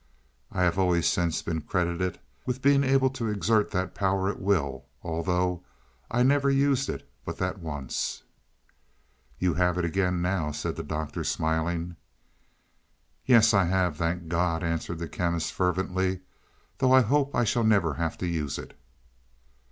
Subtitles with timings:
[0.51, 4.85] I have always since been credited with being able to exert that power at will,
[5.03, 5.63] although
[6.09, 8.23] I never used it but that once."
[9.37, 11.97] "You have it again now," said the Doctor smiling.
[13.27, 16.21] "Yes, I have, thank God," answered the Chemist fervently,
[16.79, 18.75] "though I hope I never shall have to use it."